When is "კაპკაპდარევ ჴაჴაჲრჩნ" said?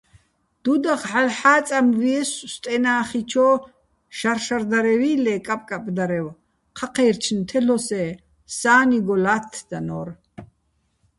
5.47-7.39